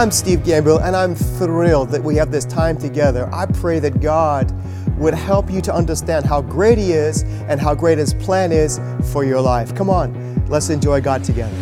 [0.00, 3.28] I'm Steve Gambill, and I'm thrilled that we have this time together.
[3.34, 4.50] I pray that God
[4.96, 8.80] would help you to understand how great He is and how great His plan is
[9.12, 9.74] for your life.
[9.74, 11.54] Come on, let's enjoy God together.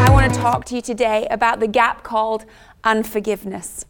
[0.00, 2.44] I want to talk to you today about the gap called
[2.82, 3.84] unforgiveness.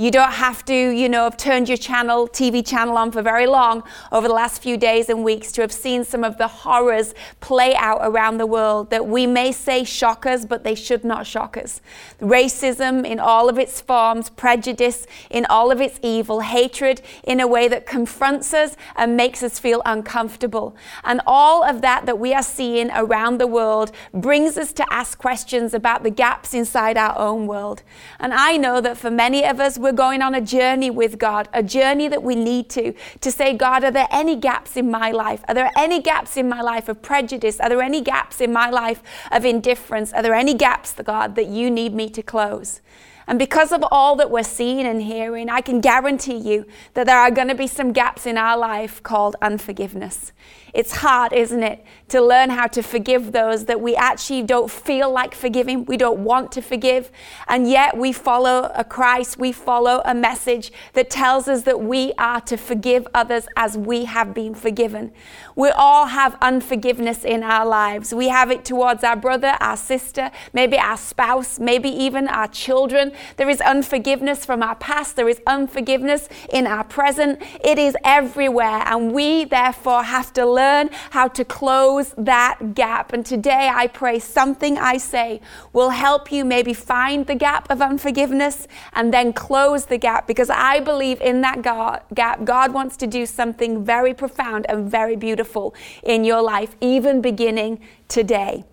[0.00, 3.46] You don't have to, you know, have turned your channel, TV channel on for very
[3.46, 7.12] long over the last few days and weeks to have seen some of the horrors
[7.40, 11.26] play out around the world that we may say shock us, but they should not
[11.26, 11.82] shock us.
[12.18, 17.46] Racism in all of its forms, prejudice in all of its evil, hatred in a
[17.46, 20.74] way that confronts us and makes us feel uncomfortable.
[21.04, 25.18] And all of that that we are seeing around the world brings us to ask
[25.18, 27.82] questions about the gaps inside our own world.
[28.18, 31.18] And I know that for many of us, we're we're going on a journey with
[31.18, 34.88] God, a journey that we need to, to say, God, are there any gaps in
[34.88, 35.42] my life?
[35.48, 37.58] Are there any gaps in my life of prejudice?
[37.58, 39.02] Are there any gaps in my life
[39.32, 40.12] of indifference?
[40.12, 42.80] Are there any gaps, God, that you need me to close?
[43.26, 47.18] And because of all that we're seeing and hearing, I can guarantee you that there
[47.18, 50.32] are going to be some gaps in our life called unforgiveness.
[50.72, 55.10] It's hard, isn't it, to learn how to forgive those that we actually don't feel
[55.10, 57.10] like forgiving, we don't want to forgive,
[57.48, 62.12] and yet we follow a Christ, we follow a message that tells us that we
[62.18, 65.12] are to forgive others as we have been forgiven.
[65.56, 68.14] We all have unforgiveness in our lives.
[68.14, 73.12] We have it towards our brother, our sister, maybe our spouse, maybe even our children.
[73.36, 77.42] There is unforgiveness from our past, there is unforgiveness in our present.
[77.64, 83.12] It is everywhere, and we therefore have to learn how to close that gap.
[83.12, 85.40] And today I pray something I say
[85.72, 90.50] will help you maybe find the gap of unforgiveness and then close the gap because
[90.50, 95.74] I believe in that gap, God wants to do something very profound and very beautiful
[96.02, 98.64] in your life, even beginning today.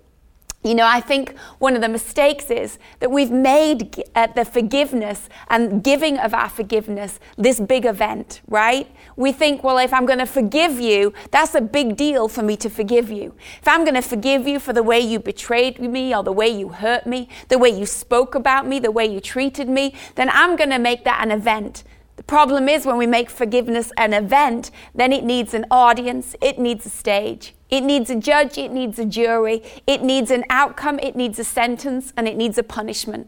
[0.63, 5.29] You know, I think one of the mistakes is that we've made uh, the forgiveness
[5.49, 8.89] and giving of our forgiveness this big event, right?
[9.15, 12.57] We think, well, if I'm going to forgive you, that's a big deal for me
[12.57, 13.35] to forgive you.
[13.61, 16.49] If I'm going to forgive you for the way you betrayed me or the way
[16.49, 20.29] you hurt me, the way you spoke about me, the way you treated me, then
[20.31, 21.83] I'm going to make that an event.
[22.27, 26.85] Problem is when we make forgiveness an event, then it needs an audience, it needs
[26.85, 27.55] a stage.
[27.69, 31.45] It needs a judge, it needs a jury, it needs an outcome, it needs a
[31.45, 33.27] sentence, and it needs a punishment.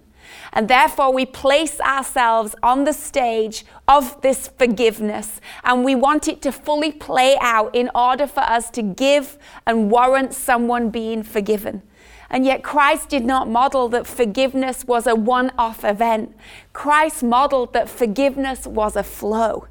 [0.51, 6.41] And therefore, we place ourselves on the stage of this forgiveness, and we want it
[6.43, 11.83] to fully play out in order for us to give and warrant someone being forgiven.
[12.29, 16.35] And yet, Christ did not model that forgiveness was a one off event.
[16.73, 19.67] Christ modeled that forgiveness was a flow.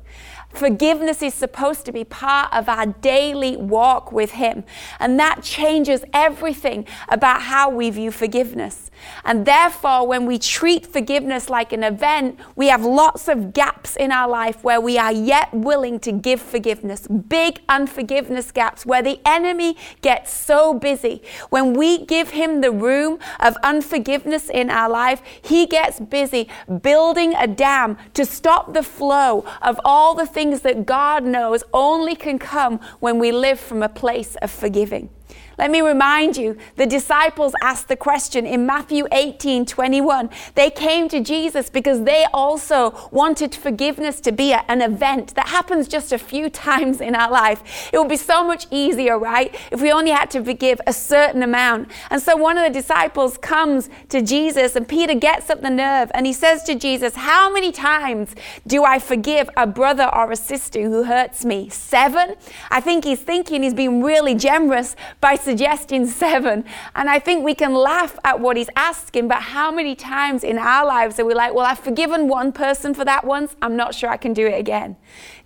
[0.51, 4.65] Forgiveness is supposed to be part of our daily walk with Him.
[4.99, 8.91] And that changes everything about how we view forgiveness.
[9.25, 14.13] And therefore, when we treat forgiveness like an event, we have lots of gaps in
[14.13, 17.07] our life where we are yet willing to give forgiveness.
[17.07, 21.23] Big unforgiveness gaps where the enemy gets so busy.
[21.51, 26.49] When we give him the room of unforgiveness in our life, he gets busy
[26.83, 32.15] building a dam to stop the flow of all the things that God knows only
[32.15, 35.11] can come when we live from a place of forgiving.
[35.59, 40.31] Let me remind you, the disciples asked the question in Matthew 18 21.
[40.55, 45.89] They came to Jesus because they also wanted forgiveness to be an event that happens
[45.89, 47.91] just a few times in our life.
[47.93, 51.43] It would be so much easier, right, if we only had to forgive a certain
[51.43, 51.91] amount.
[52.09, 56.13] And so one of the disciples comes to Jesus, and Peter gets up the nerve
[56.15, 60.37] and he says to Jesus, How many times do I forgive a brother or a
[60.37, 61.69] sister who hurts me?
[61.69, 62.37] Seven?
[62.71, 66.63] I think he's thinking he's being really generous by suggesting seven.
[66.95, 70.59] And I think we can laugh at what he's asking, but how many times in
[70.59, 73.95] our lives are we like, well, I've forgiven one person for that once, I'm not
[73.95, 74.97] sure I can do it again.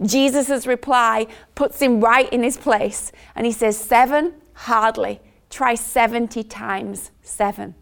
[0.04, 3.12] Jesus' reply puts him right in his place.
[3.36, 4.34] And he says, Seven?
[4.54, 5.20] Hardly.
[5.50, 7.74] Try 70 times seven.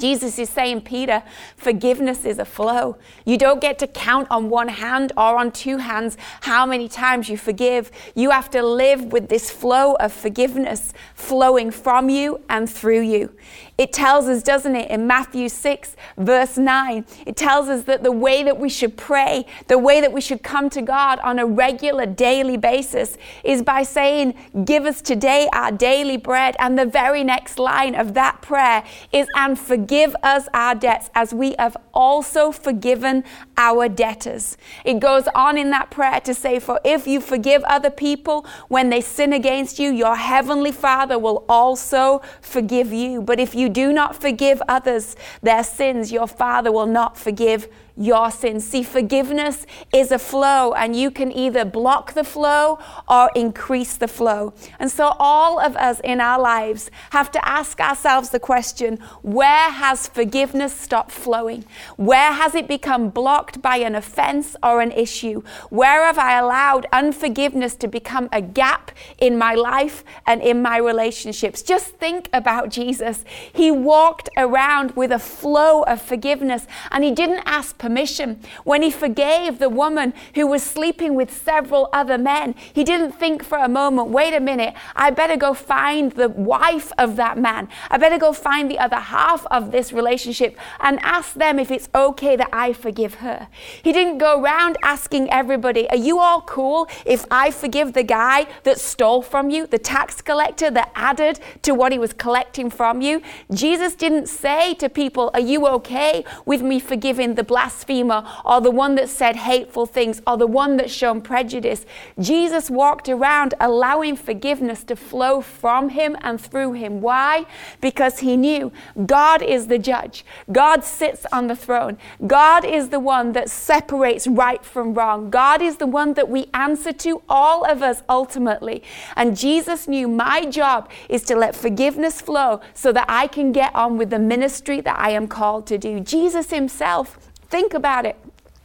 [0.00, 1.22] Jesus is saying, Peter,
[1.56, 2.96] forgiveness is a flow.
[3.24, 7.28] You don't get to count on one hand or on two hands how many times
[7.28, 7.90] you forgive.
[8.14, 13.32] You have to live with this flow of forgiveness flowing from you and through you.
[13.80, 18.12] It tells us, doesn't it, in Matthew 6, verse 9, it tells us that the
[18.12, 21.46] way that we should pray, the way that we should come to God on a
[21.46, 24.34] regular daily basis is by saying,
[24.66, 26.56] Give us today our daily bread.
[26.58, 31.32] And the very next line of that prayer is, And forgive us our debts as
[31.32, 33.24] we have also forgiven
[33.60, 34.56] our debtors.
[34.86, 38.88] It goes on in that prayer to say, For if you forgive other people when
[38.88, 43.20] they sin against you, your heavenly Father will also forgive you.
[43.20, 47.68] But if you do not forgive others their sins, your Father will not forgive
[48.00, 48.66] your sins.
[48.66, 54.08] See, forgiveness is a flow, and you can either block the flow or increase the
[54.08, 54.54] flow.
[54.78, 59.70] And so, all of us in our lives have to ask ourselves the question where
[59.70, 61.66] has forgiveness stopped flowing?
[61.96, 65.42] Where has it become blocked by an offense or an issue?
[65.68, 70.78] Where have I allowed unforgiveness to become a gap in my life and in my
[70.78, 71.60] relationships?
[71.60, 73.26] Just think about Jesus.
[73.52, 78.38] He walked around with a flow of forgiveness, and he didn't ask permission permission.
[78.62, 83.42] When he forgave the woman who was sleeping with several other men, he didn't think
[83.42, 87.68] for a moment, wait a minute, I better go find the wife of that man.
[87.90, 91.88] I better go find the other half of this relationship and ask them if it's
[91.92, 93.48] okay that I forgive her.
[93.82, 98.46] He didn't go around asking everybody, Are you all cool if I forgive the guy
[98.62, 103.00] that stole from you, the tax collector that added to what he was collecting from
[103.00, 103.20] you?
[103.52, 107.79] Jesus didn't say to people, Are you okay with me forgiving the blasphemer?
[107.80, 111.86] Blasphemer or the one that said hateful things or the one that shown prejudice.
[112.18, 117.00] Jesus walked around allowing forgiveness to flow from him and through him.
[117.00, 117.46] Why?
[117.80, 118.72] Because he knew
[119.06, 120.24] God is the judge.
[120.52, 121.98] God sits on the throne.
[122.26, 125.30] God is the one that separates right from wrong.
[125.30, 128.82] God is the one that we answer to, all of us ultimately.
[129.16, 133.74] And Jesus knew my job is to let forgiveness flow so that I can get
[133.74, 136.00] on with the ministry that I am called to do.
[136.00, 138.16] Jesus himself Think about it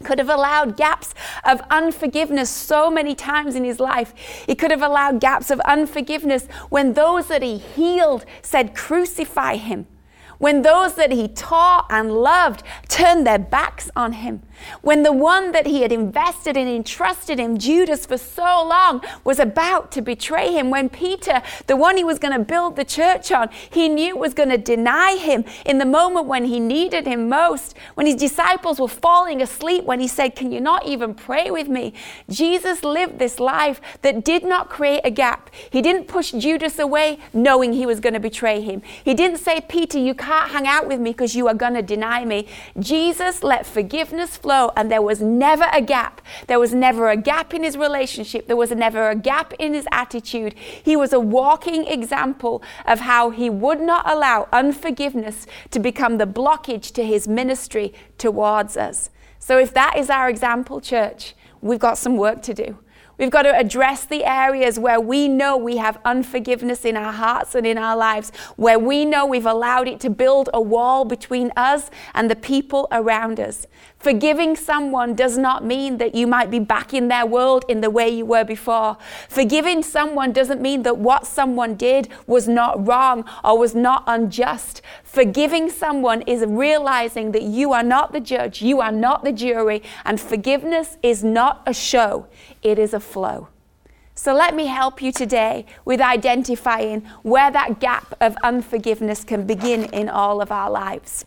[0.04, 4.14] could have allowed gaps of unforgiveness so many times in his life.
[4.46, 9.88] He could have allowed gaps of unforgiveness when those that he healed said, Crucify him.
[10.38, 14.42] When those that he taught and loved turned their backs on him.
[14.82, 19.40] When the one that he had invested in, entrusted him, Judas, for so long, was
[19.40, 23.32] about to betray him, when Peter, the one he was going to build the church
[23.32, 27.30] on, he knew was going to deny him in the moment when he needed him
[27.30, 31.52] most, when his disciples were falling asleep, when he said, Can you not even pray
[31.52, 31.94] with me?
[32.30, 35.50] Jesus lived this life that did not create a gap.
[35.70, 38.82] He didn't push Judas away knowing he was going to betray him.
[39.04, 41.82] He didn't say, Peter, you can't hang out with me because you are going to
[41.82, 42.48] deny me.
[42.80, 46.22] Jesus let forgiveness flow, and there was never a gap.
[46.48, 48.48] There was never a gap in his relationship.
[48.48, 50.54] There was never a gap in his attitude.
[50.54, 56.28] He was a walking example of how he would not allow unforgiveness to become the
[56.28, 59.10] blockage to his ministry towards us.
[59.40, 62.78] So, if that is our example, church, we've got some work to do.
[63.18, 67.56] We've got to address the areas where we know we have unforgiveness in our hearts
[67.56, 71.52] and in our lives, where we know we've allowed it to build a wall between
[71.56, 73.68] us and the people around us.
[74.06, 77.90] Forgiving someone does not mean that you might be back in their world in the
[77.90, 78.98] way you were before.
[79.30, 84.84] Forgiving someone doesn't mean that what someone did was not wrong or was not unjust.
[85.04, 89.82] Forgiving someone is realizing that you are not the judge, you are not the jury,
[90.06, 92.28] and forgiveness is not a show,
[92.62, 93.48] it is a flow.
[94.14, 99.86] So let me help you today with identifying where that gap of unforgiveness can begin
[99.86, 101.26] in all of our lives.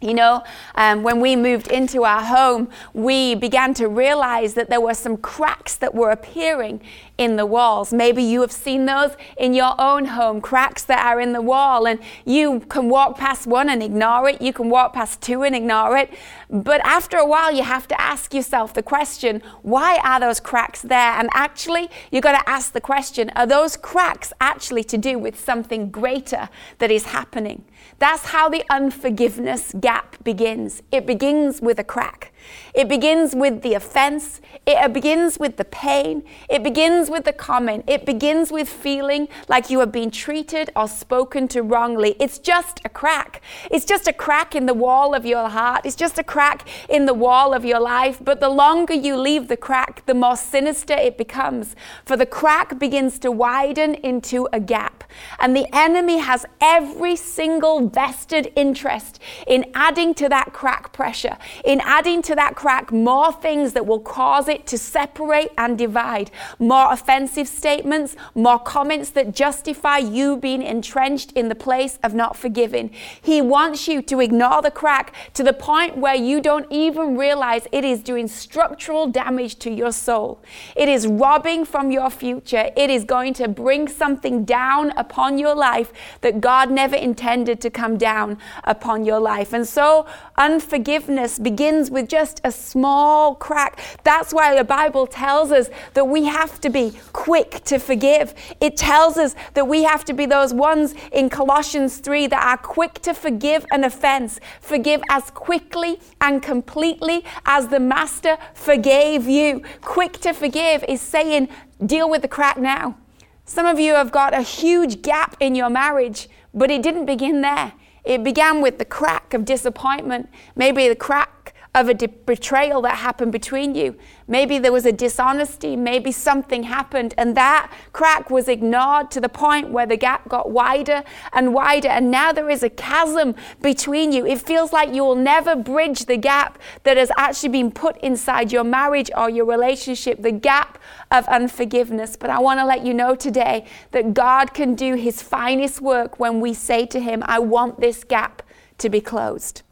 [0.00, 0.42] You know,
[0.76, 5.18] um, when we moved into our home, we began to realize that there were some
[5.18, 6.80] cracks that were appearing
[7.20, 7.92] in the walls.
[7.92, 11.86] Maybe you have seen those in your own home, cracks that are in the wall,
[11.86, 14.40] and you can walk past one and ignore it.
[14.40, 16.10] You can walk past two and ignore it.
[16.48, 20.80] But after a while, you have to ask yourself the question why are those cracks
[20.80, 21.12] there?
[21.12, 25.38] And actually, you've got to ask the question are those cracks actually to do with
[25.38, 26.48] something greater
[26.78, 27.66] that is happening?
[27.98, 30.82] That's how the unforgiveness gap begins.
[30.90, 32.32] It begins with a crack.
[32.74, 34.40] It begins with the offense.
[34.66, 36.22] It begins with the pain.
[36.48, 37.84] It begins with the comment.
[37.86, 42.16] It begins with feeling like you have been treated or spoken to wrongly.
[42.20, 43.42] It's just a crack.
[43.70, 45.82] It's just a crack in the wall of your heart.
[45.84, 48.18] It's just a crack in the wall of your life.
[48.22, 51.74] But the longer you leave the crack, the more sinister it becomes.
[52.04, 55.04] For the crack begins to widen into a gap.
[55.38, 61.80] And the enemy has every single vested interest in adding to that crack pressure, in
[61.80, 66.92] adding to that crack more things that will cause it to separate and divide, more
[66.92, 72.90] offensive statements, more comments that justify you being entrenched in the place of not forgiving.
[73.20, 77.66] He wants you to ignore the crack to the point where you don't even realize
[77.72, 80.42] it is doing structural damage to your soul.
[80.76, 82.70] It is robbing from your future.
[82.76, 87.70] It is going to bring something down upon your life that God never intended to
[87.70, 89.52] come down upon your life.
[89.52, 90.06] And so,
[90.36, 93.80] unforgiveness begins with just a small crack.
[94.04, 98.34] That's why the Bible tells us that we have to be quick to forgive.
[98.60, 102.58] It tells us that we have to be those ones in Colossians 3 that are
[102.58, 109.62] quick to forgive an offense, forgive as quickly and completely as the Master forgave you.
[109.80, 111.48] Quick to forgive is saying,
[111.84, 112.96] deal with the crack now.
[113.44, 117.40] Some of you have got a huge gap in your marriage, but it didn't begin
[117.40, 117.72] there.
[118.04, 123.30] It began with the crack of disappointment, maybe the crack of a betrayal that happened
[123.30, 123.94] between you.
[124.26, 129.28] Maybe there was a dishonesty, maybe something happened, and that crack was ignored to the
[129.28, 134.10] point where the gap got wider and wider, and now there is a chasm between
[134.10, 134.26] you.
[134.26, 138.50] It feels like you will never bridge the gap that has actually been put inside
[138.50, 140.78] your marriage or your relationship, the gap
[141.12, 142.16] of unforgiveness.
[142.16, 146.18] But I want to let you know today that God can do his finest work
[146.18, 148.42] when we say to him, I want this gap
[148.78, 149.62] to be closed.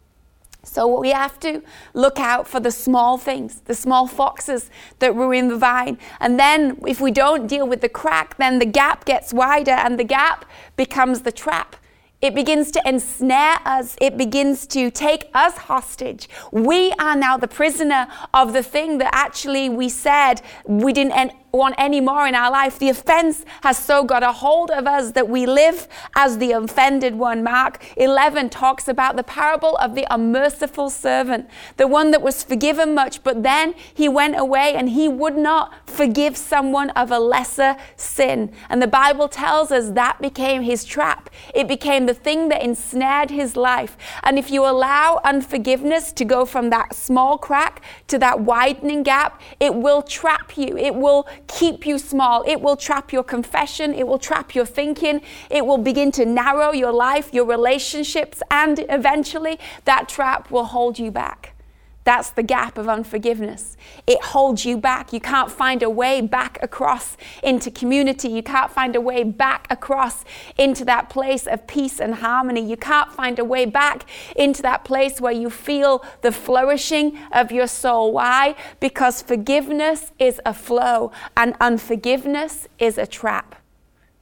[0.65, 1.62] So we have to
[1.95, 5.99] look out for the small things, the small foxes that ruin the vine.
[6.21, 9.99] And then if we don't deal with the crack, then the gap gets wider and
[9.99, 10.45] the gap
[10.77, 11.77] becomes the trap.
[12.21, 13.97] It begins to ensnare us.
[14.00, 16.29] It begins to take us hostage.
[16.50, 21.75] We are now the prisoner of the thing that actually we said we didn't want
[21.78, 22.78] any more in our life.
[22.78, 27.14] The offense has so got a hold of us that we live as the offended
[27.14, 27.43] one.
[27.43, 32.95] Mark 11 talks about the parable of the unmerciful servant, the one that was forgiven
[32.95, 37.76] much, but then he went away and he would not forgive someone of a lesser
[37.97, 38.52] sin.
[38.69, 41.31] And the Bible tells us that became his trap.
[41.55, 43.97] It became the thing that ensnared his life.
[44.23, 49.40] And if you allow unforgiveness to go from that small crack to that widening gap,
[49.61, 50.76] it will trap you.
[50.76, 52.45] It will keep you small.
[52.47, 53.93] It will trap your confession.
[53.95, 55.21] It will trap your thinking.
[55.50, 60.99] It will begin to narrow your life, your relationships, and eventually that trap will hold
[60.99, 61.58] you back.
[62.05, 63.76] That's the gap of unforgiveness.
[64.07, 65.12] It holds you back.
[65.12, 68.28] You can't find a way back across into community.
[68.28, 70.25] You can't find a way back across
[70.57, 72.62] into that place of peace and harmony.
[72.62, 77.52] You can't find a way back into that place where you feel the flourishing of
[77.52, 78.12] your soul.
[78.12, 78.55] Why?
[78.81, 83.57] Because forgiveness is a flow and unforgiveness is a trap.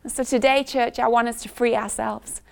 [0.08, 2.42] so today, church, I want us to free ourselves.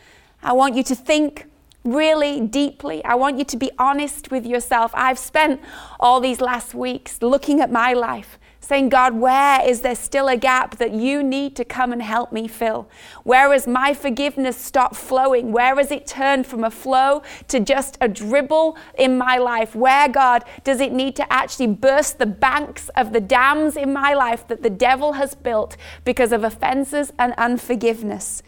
[0.45, 1.47] I want you to think
[1.85, 3.05] really deeply.
[3.05, 4.91] I want you to be honest with yourself.
[4.95, 5.61] I've spent
[6.01, 10.37] all these last weeks looking at my life, saying, God, where is there still a
[10.39, 12.89] gap that you need to come and help me fill?
[13.23, 15.53] Where has my forgiveness stopped flowing?
[15.53, 19.75] Where has it turned from a flow to just a dribble in my life?
[19.75, 24.15] Where, God, does it need to actually burst the banks of the dams in my
[24.15, 25.77] life that the devil has built
[26.07, 28.43] because of offenses and unforgiveness?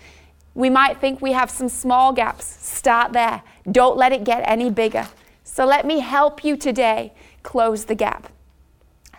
[0.57, 2.47] We might think we have some small gaps.
[2.47, 3.43] Start there.
[3.71, 5.07] Don't let it get any bigger.
[5.45, 8.33] So let me help you today close the gap.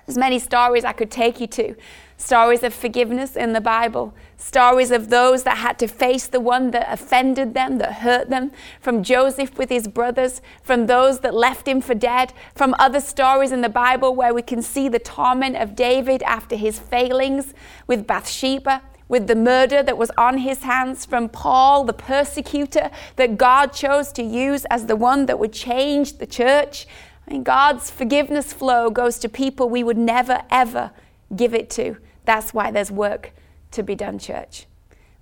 [0.07, 1.75] There's many stories I could take you to.
[2.17, 6.71] Stories of forgiveness in the Bible, stories of those that had to face the one
[6.71, 8.51] that offended them, that hurt them,
[8.81, 13.51] from Joseph with his brothers, from those that left him for dead, from other stories
[13.51, 17.53] in the Bible where we can see the torment of David after his failings
[17.85, 23.37] with Bathsheba with the murder that was on his hands from Paul, the persecutor that
[23.37, 26.87] God chose to use as the one that would change the church.
[27.27, 30.91] I mean, God's forgiveness flow goes to people we would never, ever
[31.35, 31.97] give it to.
[32.25, 33.31] That's why there's work
[33.71, 34.65] to be done, church.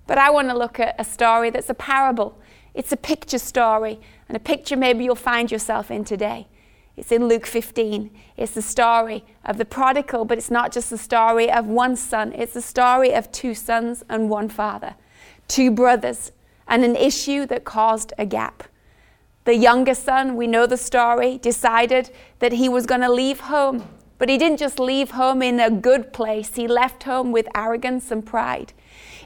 [0.06, 2.38] But I want to look at a story that's a parable.
[2.74, 6.46] It's a picture story, and a picture maybe you'll find yourself in today.
[6.96, 8.10] It's in Luke 15.
[8.38, 12.32] It's the story of the prodigal, but it's not just the story of one son,
[12.32, 14.94] it's the story of two sons and one father,
[15.46, 16.32] two brothers,
[16.66, 18.62] and an issue that caused a gap.
[19.44, 23.88] The younger son, we know the story, decided that he was going to leave home.
[24.18, 28.10] But he didn't just leave home in a good place, he left home with arrogance
[28.10, 28.72] and pride.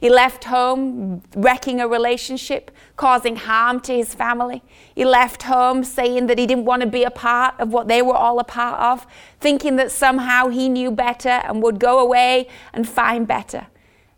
[0.01, 4.63] He left home wrecking a relationship, causing harm to his family.
[4.95, 8.01] He left home saying that he didn't want to be a part of what they
[8.01, 9.07] were all a part of,
[9.41, 13.67] thinking that somehow he knew better and would go away and find better.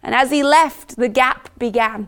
[0.05, 2.07] And as he left, the gap began.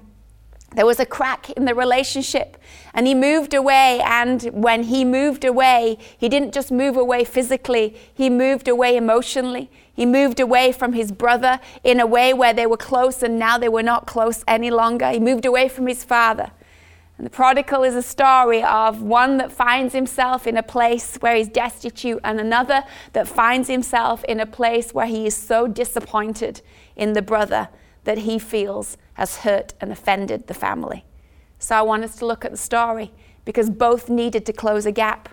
[0.76, 2.56] There was a crack in the relationship,
[2.92, 4.00] and he moved away.
[4.04, 9.68] And when he moved away, he didn't just move away physically, he moved away emotionally.
[9.94, 13.58] He moved away from his brother in a way where they were close, and now
[13.58, 15.10] they were not close any longer.
[15.10, 16.50] He moved away from his father.
[17.16, 21.36] And the prodigal is a story of one that finds himself in a place where
[21.36, 22.82] he's destitute, and another
[23.12, 26.60] that finds himself in a place where he is so disappointed
[26.96, 27.68] in the brother
[28.02, 31.04] that he feels has hurt and offended the family.
[31.60, 33.12] So I want us to look at the story
[33.44, 35.28] because both needed to close a gap.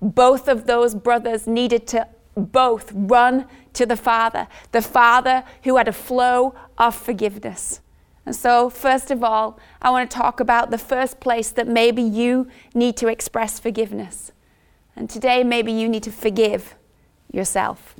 [0.00, 5.88] Both of those brothers needed to both run to the Father, the Father who had
[5.88, 7.80] a flow of forgiveness.
[8.26, 12.02] And so, first of all, I want to talk about the first place that maybe
[12.02, 14.32] you need to express forgiveness.
[14.96, 16.74] And today, maybe you need to forgive
[17.30, 17.94] yourself.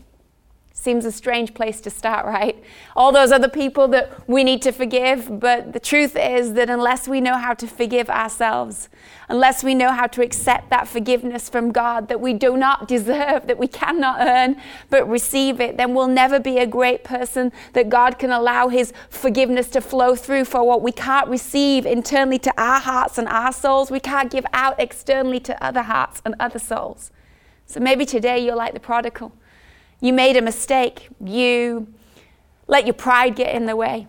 [0.85, 2.63] Seems a strange place to start, right?
[2.95, 7.09] All those other people that we need to forgive, but the truth is that unless
[7.09, 8.91] we know how to forgive ourselves,
[9.31, 13.47] unless we know how to accept that forgiveness from God that we do not deserve,
[13.47, 14.61] that we cannot earn,
[14.91, 18.93] but receive it, then we'll never be a great person that God can allow His
[19.09, 23.55] forgiveness to flow through for what we can't receive internally to our hearts and our
[23.55, 23.91] souls.
[23.91, 27.11] We can't give out externally to other hearts and other souls.
[27.65, 29.33] So maybe today you're like the prodigal
[30.05, 31.09] you made a mistake.
[31.25, 31.87] You
[32.67, 34.07] let your pride get in the way.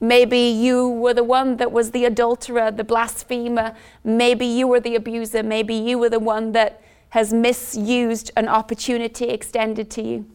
[0.00, 3.76] Maybe you were the one that was the adulterer, the blasphemer.
[4.02, 5.44] Maybe you were the abuser.
[5.44, 10.26] Maybe you were the one that has misused an opportunity extended to you.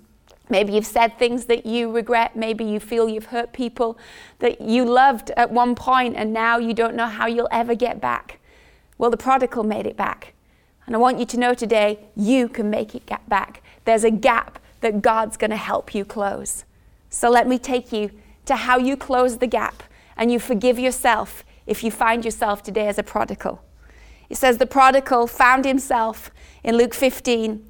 [0.48, 2.38] Maybe you've said things that you regret.
[2.38, 4.00] Maybe you feel you've hurt people
[4.40, 8.00] that you loved at one point and now you don't know how you'll ever get
[8.00, 8.40] back.
[8.98, 10.34] Well, the prodigal made it back.
[10.86, 13.62] And I want you to know today, you can make it get back.
[13.84, 16.66] There's a gap that God's going to help you close.
[17.10, 18.12] So let me take you
[18.46, 19.84] to how you close the gap
[20.16, 23.62] and you forgive yourself if you find yourself today as a prodigal.
[24.30, 26.32] It says the prodigal found himself
[26.64, 27.66] in Luke 15.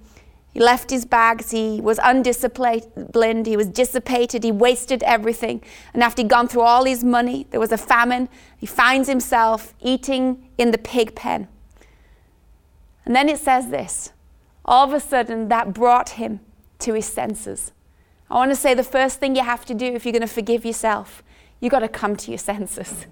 [0.54, 5.62] He left his bags, he was undisciplined, he was dissipated, he wasted everything.
[5.94, 8.28] And after he'd gone through all his money, there was a famine.
[8.58, 11.48] He finds himself eating in the pig pen.
[13.06, 14.14] And then it says this
[14.66, 16.42] all of a sudden, that brought him
[16.80, 17.72] to his senses.
[18.30, 20.28] I want to say the first thing you have to do if you're going to
[20.28, 21.24] forgive yourself,
[21.60, 23.06] you've got to come to your senses.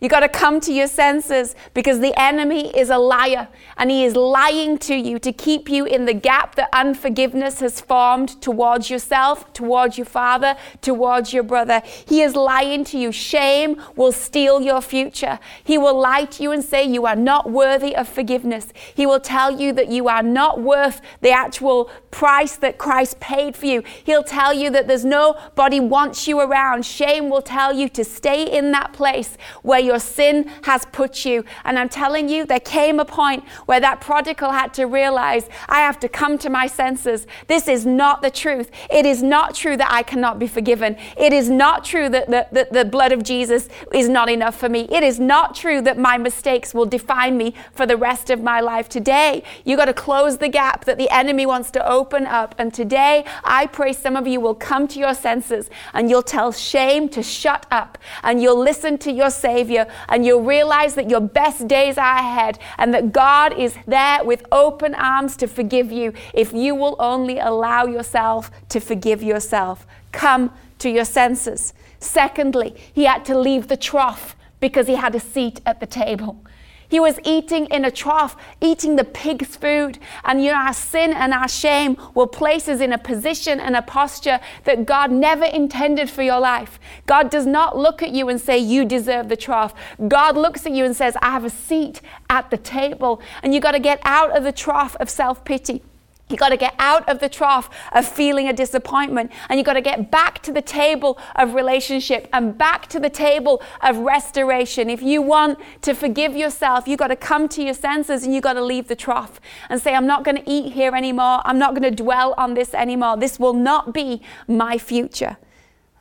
[0.00, 4.04] You got to come to your senses because the enemy is a liar and he
[4.04, 8.90] is lying to you to keep you in the gap that unforgiveness has formed towards
[8.90, 11.82] yourself, towards your father, towards your brother.
[12.06, 13.10] He is lying to you.
[13.12, 15.38] Shame will steal your future.
[15.64, 18.68] He will lie to you and say you are not worthy of forgiveness.
[18.94, 23.56] He will tell you that you are not worth the actual price that Christ paid
[23.56, 23.82] for you.
[24.04, 26.84] He'll tell you that there's nobody wants you around.
[26.84, 31.44] Shame will tell you to stay in that place where your sin has put you.
[31.64, 35.80] And I'm telling you, there came a point where that prodigal had to realize, I
[35.80, 37.26] have to come to my senses.
[37.46, 38.70] This is not the truth.
[38.90, 40.96] It is not true that I cannot be forgiven.
[41.16, 44.68] It is not true that the, that the blood of Jesus is not enough for
[44.68, 44.86] me.
[44.90, 48.60] It is not true that my mistakes will define me for the rest of my
[48.60, 48.88] life.
[48.88, 52.54] Today, you got to close the gap that the enemy wants to open up.
[52.58, 56.52] And today, I pray some of you will come to your senses and you'll tell
[56.52, 61.20] shame to shut up and you'll listen to your Savior, and you'll realize that your
[61.20, 66.12] best days are ahead and that God is there with open arms to forgive you
[66.34, 69.86] if you will only allow yourself to forgive yourself.
[70.10, 71.74] Come to your senses.
[72.00, 76.42] Secondly, he had to leave the trough because he had a seat at the table.
[76.88, 79.98] He was eating in a trough, eating the pig's food.
[80.24, 83.76] And you know, our sin and our shame will place us in a position and
[83.76, 86.78] a posture that God never intended for your life.
[87.06, 89.74] God does not look at you and say, You deserve the trough.
[90.08, 93.20] God looks at you and says, I have a seat at the table.
[93.42, 95.82] And you got to get out of the trough of self pity.
[96.28, 99.74] You got to get out of the trough of feeling a disappointment and you got
[99.74, 104.90] to get back to the table of relationship and back to the table of restoration.
[104.90, 108.40] If you want to forgive yourself, you got to come to your senses and you
[108.40, 111.42] got to leave the trough and say, I'm not going to eat here anymore.
[111.44, 113.16] I'm not going to dwell on this anymore.
[113.16, 115.36] This will not be my future.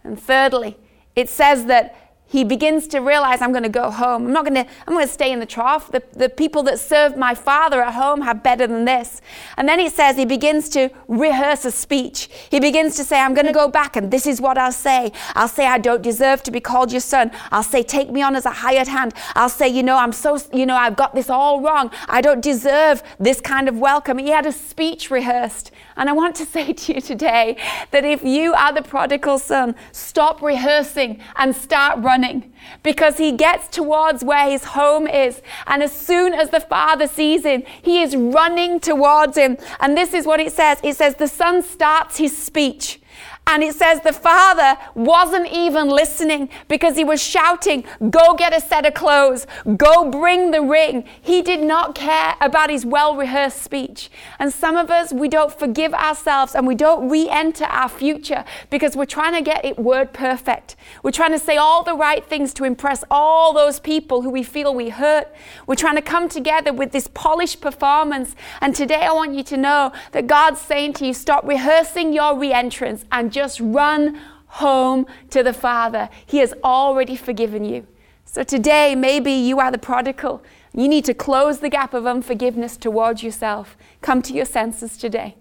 [0.03, 0.75] And thirdly,
[1.15, 2.05] it says that
[2.36, 4.28] he begins to realize I'm going to go home.
[4.28, 5.89] I'm not going to, I'm going to stay in the trough.
[5.89, 9.21] The, the people that served my father at home have better than this.
[9.56, 12.30] And then he says he begins to rehearse a speech.
[12.52, 15.13] He begins to say, I'm going to go back and this is what I'll say.
[15.34, 17.32] I'll say, I don't deserve to be called your son.
[17.52, 19.13] I'll say, take me on as a hired hand.
[19.34, 21.89] I'll say, you know, I'm so, you know, I've got this all wrong.
[22.10, 24.17] I don't deserve this kind of welcome.
[24.17, 25.71] He had a speech rehearsed.
[25.97, 27.58] And I want to say to you today
[27.91, 32.53] that if you are the prodigal son, stop rehearsing and start running
[32.84, 35.41] because he gets towards where his home is.
[35.67, 39.58] And as soon as the father sees him, he is running towards him.
[39.79, 42.99] And this is what it says it says, The son starts his speech.
[43.47, 48.60] And it says the father wasn't even listening because he was shouting, Go get a
[48.60, 49.45] set of clothes,
[49.77, 51.03] go bring the ring.
[51.21, 54.10] He did not care about his well rehearsed speech.
[54.39, 58.43] And some of us, we don't forgive ourselves and we don't re enter our future
[58.71, 60.75] because we're trying to get it word perfect.
[61.03, 64.41] We're trying to say all the right things to impress all those people who we
[64.41, 65.31] feel we hurt.
[65.67, 68.36] We're trying to come together with this polished performance.
[68.60, 72.38] And today I want you to know that God's saying to you, Stop rehearsing your
[72.38, 76.10] re entrance and just run home to the Father.
[76.26, 77.86] He has already forgiven you.
[78.24, 80.41] So today, maybe you are the prodigal.
[80.74, 83.76] You need to close the gap of unforgiveness towards yourself.
[84.02, 85.36] Come to your senses today.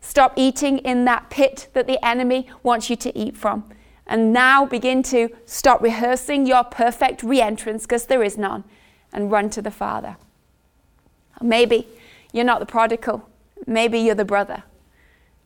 [0.00, 3.68] Stop eating in that pit that the enemy wants you to eat from.
[4.06, 8.64] And now begin to stop rehearsing your perfect re entrance, because there is none,
[9.12, 10.16] and run to the Father.
[11.42, 11.86] Maybe
[12.32, 13.28] you're not the prodigal,
[13.66, 14.62] maybe you're the brother.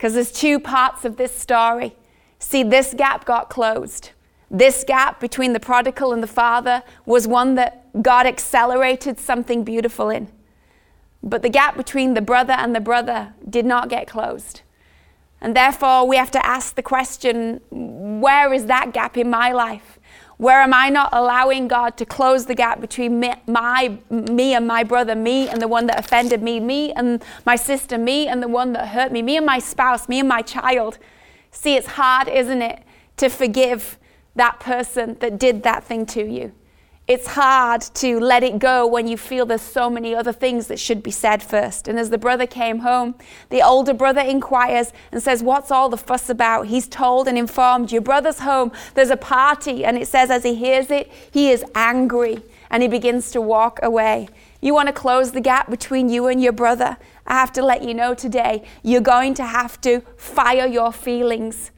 [0.05, 1.97] Because there's two parts of this story.
[2.39, 4.11] See, this gap got closed.
[4.51, 10.11] This gap between the prodigal and the father was one that God accelerated something beautiful
[10.11, 10.29] in.
[11.23, 14.61] But the gap between the brother and the brother did not get closed.
[15.41, 19.99] And therefore, we have to ask the question where is that gap in my life?
[20.37, 24.67] Where am I not allowing God to close the gap between me, my, me and
[24.67, 28.43] my brother, me and the one that offended me, me and my sister, me and
[28.43, 30.99] the one that hurt me, me and my spouse, me and my child?
[31.53, 32.83] See, it's hard, isn't it,
[33.19, 33.97] to forgive
[34.35, 36.53] that person that did that thing to you.
[37.07, 40.79] It's hard to let it go when you feel there's so many other things that
[40.79, 41.87] should be said first.
[41.87, 43.15] And as the brother came home,
[43.51, 46.69] the older brother inquires and says, What's all the fuss about?
[46.69, 49.85] He's told and informed, Your brother's home, there's a party.
[49.85, 53.81] And it says, as he hears it, he is angry and he begins to walk
[53.83, 54.29] away.
[54.63, 56.97] You want to close the gap between you and your brother?
[57.27, 61.71] I have to let you know today, you're going to have to fire your feelings.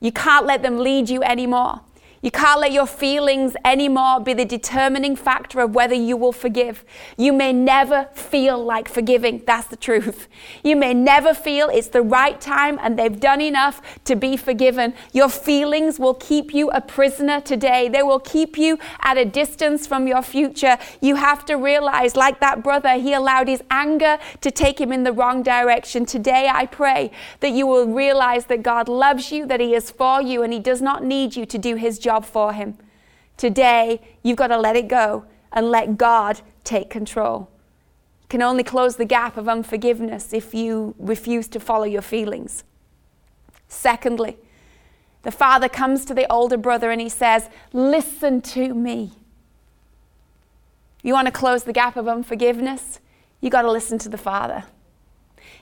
[0.00, 1.80] You can't let them lead you anymore.
[2.24, 6.82] You can't let your feelings anymore be the determining factor of whether you will forgive.
[7.18, 9.42] You may never feel like forgiving.
[9.46, 10.26] That's the truth.
[10.62, 14.94] You may never feel it's the right time and they've done enough to be forgiven.
[15.12, 17.90] Your feelings will keep you a prisoner today.
[17.90, 20.78] They will keep you at a distance from your future.
[21.02, 25.04] You have to realize, like that brother, he allowed his anger to take him in
[25.04, 26.06] the wrong direction.
[26.06, 27.10] Today, I pray
[27.40, 30.58] that you will realize that God loves you, that He is for you, and He
[30.58, 32.76] does not need you to do His job job for him.
[33.36, 37.48] Today, you've got to let it go and let God take control.
[38.22, 42.64] You can only close the gap of unforgiveness if you refuse to follow your feelings.
[43.66, 44.36] Secondly,
[45.22, 49.12] the father comes to the older brother and he says, Listen to me.
[51.02, 53.00] You want to close the gap of unforgiveness?
[53.40, 54.64] You got to listen to the father.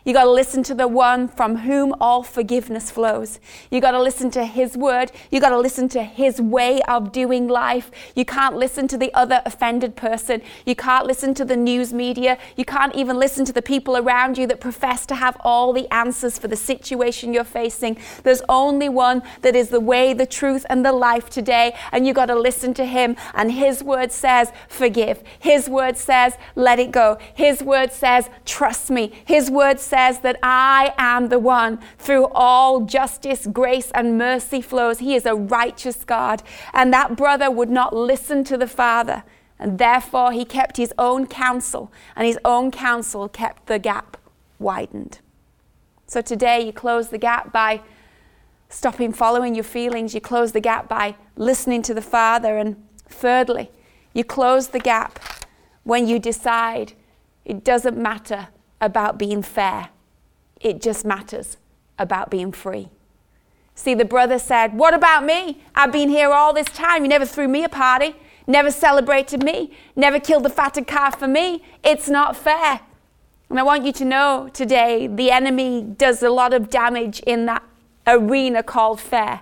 [0.04, 3.38] You got to listen to the one from whom all forgiveness flows.
[3.70, 5.12] You got to listen to his word.
[5.30, 7.90] You got to listen to his way of doing life.
[8.16, 10.42] You can't listen to the other offended person.
[10.66, 12.36] You can't listen to the news media.
[12.56, 15.92] You can't even listen to the people around you that profess to have all the
[15.94, 17.96] answers for the situation you're facing.
[18.24, 21.76] There's only one that is the way, the truth, and the life today.
[21.92, 23.14] And you got to listen to him.
[23.34, 25.22] And his word says, forgive.
[25.38, 27.18] His word says, let it go.
[27.34, 29.12] His word says, trust me.
[29.24, 34.98] His word says that I am the one through all justice, grace, and mercy flows.
[34.98, 36.42] He is a righteous God.
[36.72, 39.22] And that brother would not listen to the father.
[39.58, 44.16] And therefore, he kept his own counsel, and his own counsel kept the gap
[44.58, 45.20] widened.
[46.06, 47.80] So today, you close the gap by
[48.68, 50.14] stopping following your feelings.
[50.14, 52.58] You close the gap by listening to the Father.
[52.58, 53.70] And thirdly,
[54.14, 55.20] you close the gap
[55.84, 56.94] when you decide
[57.44, 58.48] it doesn't matter
[58.82, 59.88] about being fair,
[60.60, 61.56] it just matters
[61.98, 62.90] about being free.
[63.74, 65.62] See, the brother said, What about me?
[65.74, 67.04] I've been here all this time.
[67.04, 68.14] You never threw me a party,
[68.46, 71.64] never celebrated me, never killed the fatted calf for me.
[71.82, 72.80] It's not fair.
[73.48, 77.46] And I want you to know today the enemy does a lot of damage in
[77.46, 77.62] that
[78.06, 79.40] arena called fair.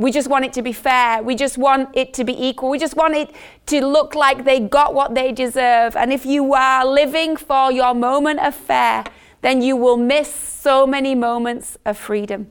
[0.00, 1.22] We just want it to be fair.
[1.22, 2.70] We just want it to be equal.
[2.70, 3.34] We just want it
[3.66, 5.94] to look like they got what they deserve.
[5.94, 9.04] And if you are living for your moment of fair,
[9.42, 12.48] then you will miss so many moments of freedom.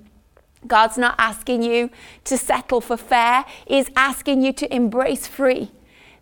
[0.67, 1.89] God's not asking you
[2.25, 5.71] to settle for fair, He's asking you to embrace free.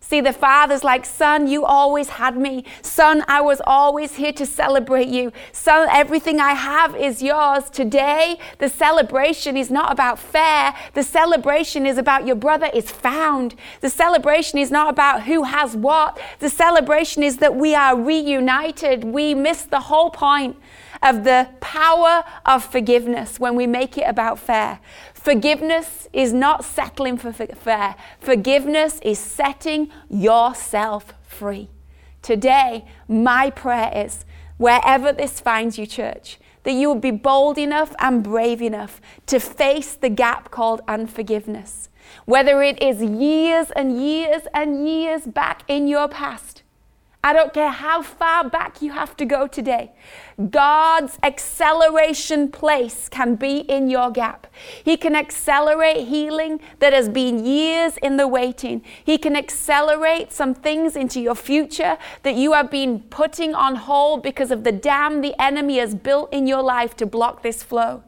[0.00, 2.64] See, the father's like, Son, you always had me.
[2.82, 5.32] Son, I was always here to celebrate you.
[5.52, 7.68] Son, everything I have is yours.
[7.68, 10.74] Today, the celebration is not about fair.
[10.94, 13.54] The celebration is about your brother is found.
[13.80, 16.18] The celebration is not about who has what.
[16.38, 19.04] The celebration is that we are reunited.
[19.04, 20.56] We miss the whole point
[21.02, 24.80] of the power of forgiveness when we make it about fair.
[25.14, 31.68] Forgiveness is not settling for fair, forgiveness is setting yourself free.
[32.22, 34.24] Today, my prayer is
[34.56, 39.38] wherever this finds you, church, that you will be bold enough and brave enough to
[39.38, 41.88] face the gap called unforgiveness.
[42.24, 46.62] Whether it is years and years and years back in your past,
[47.24, 49.90] I don't care how far back you have to go today.
[50.50, 54.46] God's acceleration place can be in your gap.
[54.84, 58.84] He can accelerate healing that has been years in the waiting.
[59.04, 64.22] He can accelerate some things into your future that you have been putting on hold
[64.22, 68.04] because of the dam the enemy has built in your life to block this flow.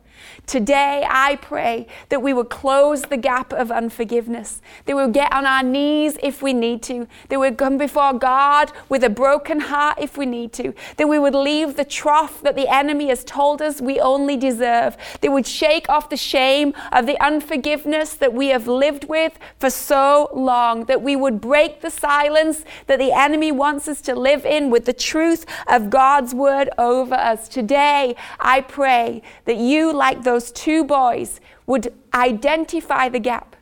[0.51, 5.33] Today, I pray that we would close the gap of unforgiveness, that we would get
[5.33, 9.11] on our knees if we need to, that we would come before God with a
[9.11, 13.09] broken heart if we need to, that we would leave the trough that the enemy
[13.11, 17.19] has told us we only deserve, that we would shake off the shame of the
[17.23, 22.65] unforgiveness that we have lived with for so long, that we would break the silence
[22.89, 27.15] that the enemy wants us to live in with the truth of God's word over
[27.15, 27.49] us.
[27.49, 33.57] Today, I pray that you, like like those two boys would identify the gap.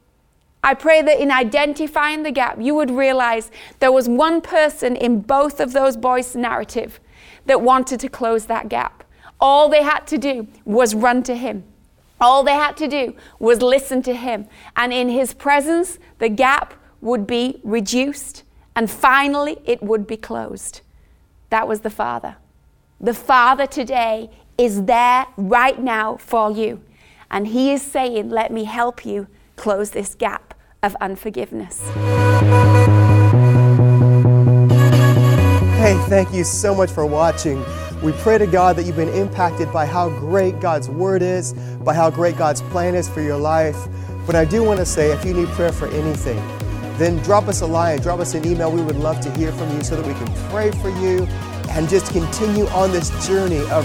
[0.63, 5.23] I pray that in identifying the gap, you would realize there was one person in
[5.23, 7.01] both of those boys' narrative
[7.47, 9.03] that wanted to close that gap.
[9.41, 11.65] All they had to do was run to him.
[12.21, 14.47] All they had to do was listen to him.
[14.77, 18.45] And in his presence, the gap would be reduced
[18.77, 20.83] and finally it would be closed.
[21.51, 22.37] That was the Father.
[23.01, 26.83] The Father today is there right now for you.
[27.31, 31.81] And He is saying, Let me help you close this gap of unforgiveness.
[35.79, 37.65] Hey, thank you so much for watching.
[38.03, 41.53] We pray to God that you've been impacted by how great God's Word is,
[41.85, 43.89] by how great God's plan is for your life.
[44.27, 46.37] But I do want to say if you need prayer for anything,
[46.99, 48.73] then drop us a line, drop us an email.
[48.73, 51.25] We would love to hear from you so that we can pray for you
[51.71, 53.85] and just continue on this journey of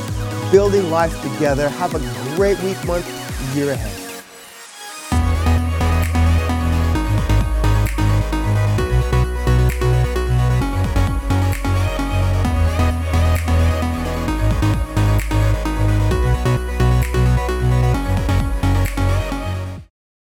[0.53, 1.67] building life together.
[1.67, 3.07] Have a great week, month,
[3.55, 4.02] year ahead.